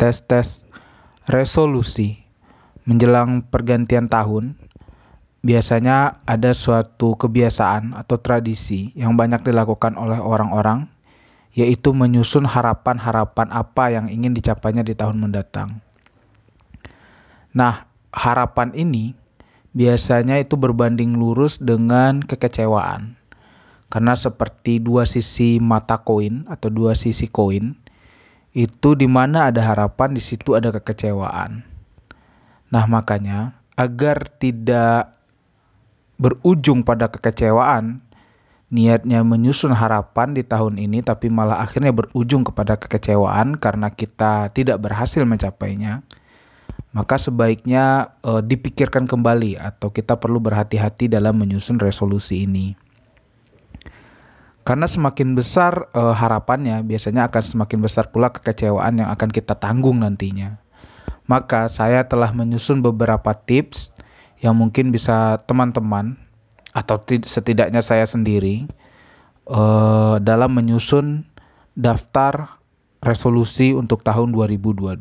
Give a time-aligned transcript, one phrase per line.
[0.00, 0.64] tes tes
[1.28, 2.24] resolusi
[2.88, 4.56] menjelang pergantian tahun
[5.44, 10.88] biasanya ada suatu kebiasaan atau tradisi yang banyak dilakukan oleh orang-orang
[11.52, 15.82] yaitu menyusun harapan-harapan apa yang ingin dicapainya di tahun mendatang.
[17.50, 19.18] Nah, harapan ini
[19.74, 23.18] biasanya itu berbanding lurus dengan kekecewaan.
[23.90, 27.74] Karena seperti dua sisi mata koin atau dua sisi koin,
[28.50, 31.62] itu di mana ada harapan di situ ada kekecewaan.
[32.70, 35.14] Nah, makanya agar tidak
[36.20, 38.02] berujung pada kekecewaan,
[38.70, 44.78] niatnya menyusun harapan di tahun ini tapi malah akhirnya berujung kepada kekecewaan karena kita tidak
[44.78, 46.06] berhasil mencapainya,
[46.90, 52.89] maka sebaiknya uh, dipikirkan kembali atau kita perlu berhati-hati dalam menyusun resolusi ini.
[54.70, 59.98] Karena semakin besar uh, harapannya, biasanya akan semakin besar pula kekecewaan yang akan kita tanggung
[59.98, 60.62] nantinya.
[61.26, 63.90] Maka saya telah menyusun beberapa tips
[64.38, 66.14] yang mungkin bisa teman-teman
[66.70, 68.70] atau setidaknya saya sendiri
[69.50, 71.26] uh, dalam menyusun
[71.74, 72.62] daftar
[73.02, 74.94] resolusi untuk tahun 2022.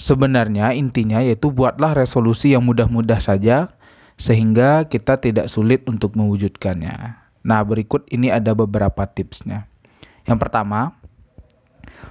[0.00, 3.76] Sebenarnya intinya yaitu buatlah resolusi yang mudah-mudah saja
[4.16, 7.27] sehingga kita tidak sulit untuk mewujudkannya.
[7.42, 9.66] Nah, berikut ini ada beberapa tipsnya.
[10.28, 10.98] Yang pertama,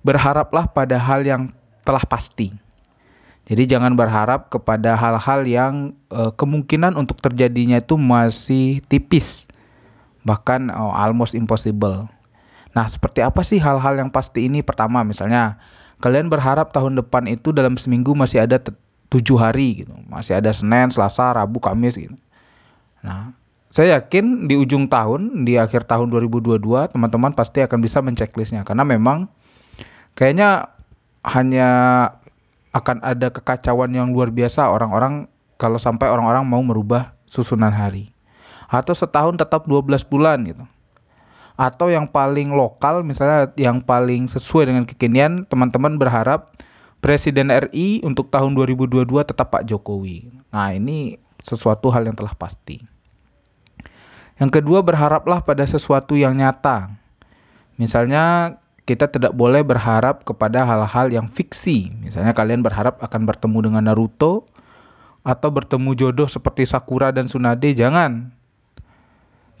[0.00, 1.52] berharaplah pada hal yang
[1.84, 2.52] telah pasti.
[3.50, 5.74] Jadi jangan berharap kepada hal-hal yang
[6.14, 9.50] uh, kemungkinan untuk terjadinya itu masih tipis,
[10.22, 12.06] bahkan uh, almost impossible.
[12.70, 14.62] Nah, seperti apa sih hal-hal yang pasti ini?
[14.62, 15.58] Pertama, misalnya
[15.98, 18.62] kalian berharap tahun depan itu dalam seminggu masih ada
[19.10, 22.14] tujuh hari gitu, masih ada Senin, Selasa, Rabu, Kamis gitu.
[23.02, 23.34] Nah,
[23.70, 28.82] saya yakin di ujung tahun, di akhir tahun 2022, teman-teman pasti akan bisa menceklisnya karena
[28.82, 29.30] memang
[30.18, 30.74] kayaknya
[31.22, 31.68] hanya
[32.74, 38.10] akan ada kekacauan yang luar biasa orang-orang kalau sampai orang-orang mau merubah susunan hari.
[38.66, 40.66] Atau setahun tetap 12 bulan gitu.
[41.54, 46.50] Atau yang paling lokal misalnya yang paling sesuai dengan kekinian teman-teman berharap
[47.00, 50.28] Presiden RI untuk tahun 2022 tetap Pak Jokowi.
[50.52, 52.99] Nah, ini sesuatu hal yang telah pasti.
[54.40, 56.88] Yang kedua, berharaplah pada sesuatu yang nyata.
[57.76, 58.56] Misalnya
[58.88, 61.92] kita tidak boleh berharap kepada hal-hal yang fiksi.
[62.00, 64.48] Misalnya kalian berharap akan bertemu dengan Naruto
[65.20, 68.32] atau bertemu jodoh seperti Sakura dan Tsunade, jangan.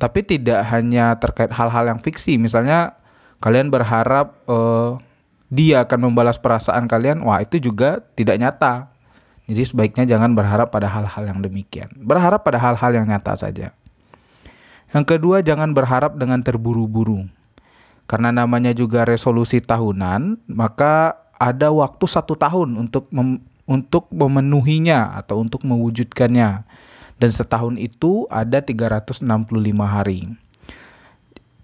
[0.00, 2.40] Tapi tidak hanya terkait hal-hal yang fiksi.
[2.40, 2.96] Misalnya
[3.44, 4.96] kalian berharap uh,
[5.52, 8.88] dia akan membalas perasaan kalian, wah itu juga tidak nyata.
[9.44, 11.90] Jadi sebaiknya jangan berharap pada hal-hal yang demikian.
[11.98, 13.74] Berharap pada hal-hal yang nyata saja.
[14.90, 17.30] Yang kedua, jangan berharap dengan terburu-buru.
[18.10, 23.38] Karena namanya juga resolusi tahunan, maka ada waktu satu tahun untuk mem
[23.70, 26.66] untuk memenuhinya atau untuk mewujudkannya.
[27.22, 29.22] Dan setahun itu ada 365
[29.86, 30.26] hari.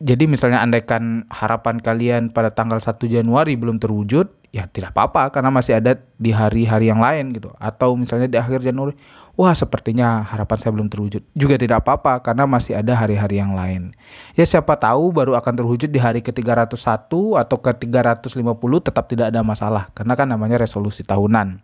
[0.00, 5.52] Jadi misalnya andaikan harapan kalian pada tanggal 1 Januari belum terwujud, ya tidak apa-apa karena
[5.52, 7.52] masih ada di hari-hari yang lain gitu.
[7.60, 8.96] Atau misalnya di akhir Januari
[9.36, 11.20] wah sepertinya harapan saya belum terwujud.
[11.36, 13.92] Juga tidak apa-apa karena masih ada hari-hari yang lain.
[14.32, 16.76] Ya siapa tahu baru akan terwujud di hari ke-301
[17.12, 19.92] atau ke-350 tetap tidak ada masalah.
[19.92, 21.60] Karena kan namanya resolusi tahunan.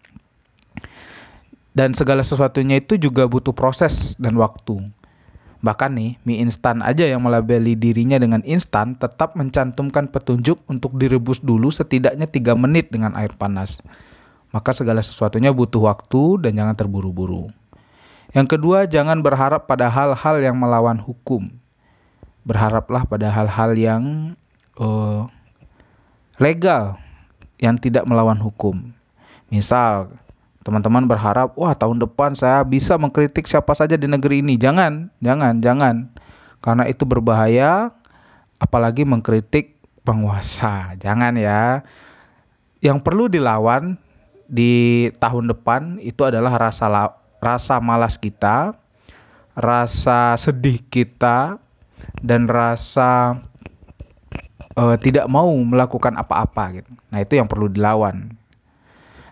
[1.77, 4.81] Dan segala sesuatunya itu juga butuh proses dan waktu
[5.65, 11.41] Bahkan nih, mie instan aja yang melabeli dirinya dengan instan tetap mencantumkan petunjuk untuk direbus
[11.41, 13.81] dulu setidaknya 3 menit dengan air panas.
[14.53, 17.49] Maka segala sesuatunya butuh waktu dan jangan terburu-buru.
[18.37, 21.49] Yang kedua, jangan berharap pada hal-hal yang melawan hukum.
[22.45, 24.03] Berharaplah pada hal-hal yang
[24.77, 25.25] uh,
[26.37, 27.01] legal,
[27.57, 28.93] yang tidak melawan hukum.
[29.49, 30.13] Misal,
[30.67, 34.59] teman-teman berharap wah tahun depan saya bisa mengkritik siapa saja di negeri ini.
[34.59, 35.97] Jangan jangan jangan.
[36.59, 37.95] Karena itu berbahaya
[38.59, 40.99] apalagi mengkritik penguasa.
[40.99, 41.87] Jangan ya.
[42.83, 43.95] Yang perlu dilawan
[44.51, 48.75] di tahun depan itu adalah rasa la, rasa malas kita
[49.57, 51.57] rasa sedih kita
[52.21, 53.41] dan rasa
[54.77, 56.93] uh, tidak mau melakukan apa-apa gitu.
[57.09, 58.37] Nah itu yang perlu dilawan.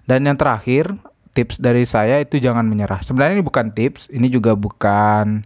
[0.08, 0.96] Dan yang terakhir
[1.34, 3.02] tips dari saya itu jangan menyerah.
[3.02, 5.42] Sebenarnya ini bukan tips, ini juga bukan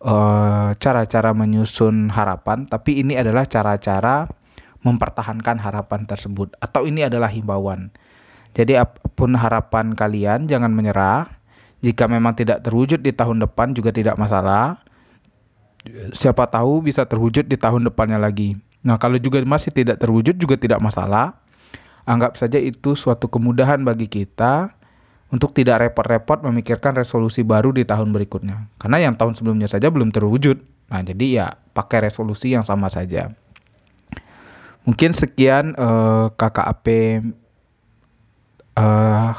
[0.00, 4.30] eh, cara-cara uh, menyusun harapan, tapi ini adalah cara-cara
[4.86, 7.90] mempertahankan harapan tersebut atau ini adalah himbauan.
[8.54, 11.28] Jadi apa pun harapan kalian jangan menyerah.
[11.84, 14.80] Jika memang tidak terwujud di tahun depan juga tidak masalah.
[16.16, 18.56] Siapa tahu bisa terwujud di tahun depannya lagi.
[18.80, 21.36] Nah, kalau juga masih tidak terwujud juga tidak masalah
[22.06, 24.70] Anggap saja itu suatu kemudahan bagi kita
[25.26, 28.70] untuk tidak repot-repot memikirkan resolusi baru di tahun berikutnya.
[28.78, 30.62] Karena yang tahun sebelumnya saja belum terwujud.
[30.86, 33.34] Nah, jadi ya pakai resolusi yang sama saja.
[34.86, 36.86] Mungkin sekian uh, KKAP
[38.78, 39.34] uh,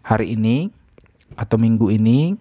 [0.00, 0.72] hari ini
[1.36, 2.40] atau minggu ini.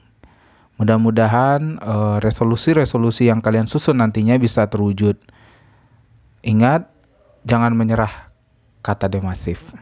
[0.80, 5.19] Mudah-mudahan uh, resolusi-resolusi yang kalian susun nantinya bisa terwujud.
[6.44, 6.88] Ingat,
[7.44, 8.31] jangan menyerah
[8.81, 9.75] kata demasif.